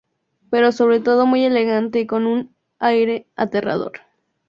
Pero 0.49 0.71
sobre 0.71 0.99
todo 0.99 1.27
muy 1.27 1.43
elegante 1.43 1.99
y 1.99 2.07
con 2.07 2.25
un 2.25 2.55
aire 2.79 3.27
aterrador. 3.35 3.99